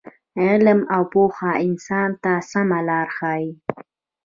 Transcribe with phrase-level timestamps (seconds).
[0.47, 3.45] علم او پوهه انسان ته سمه لاره ښیي.